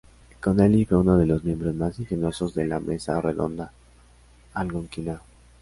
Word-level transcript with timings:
Connelly 0.39 0.85
fue 0.85 0.97
uno 0.97 1.15
de 1.15 1.27
los 1.27 1.43
miembros 1.43 1.75
más 1.75 1.99
ingeniosos 1.99 2.55
de 2.55 2.65
la 2.65 2.79
Mesa 2.79 3.21
Redonda 3.21 3.71
Algonquina. 4.55 5.21